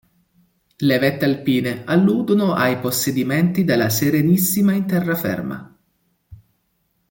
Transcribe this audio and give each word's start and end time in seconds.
Le 0.77 0.97
vette 0.97 1.25
alpine 1.25 1.83
alludono 1.85 2.55
ai 2.55 2.79
possedimenti 2.79 3.63
della 3.63 3.89
Serenissima 3.91 4.73
in 4.73 4.87
terraferma. 4.87 5.77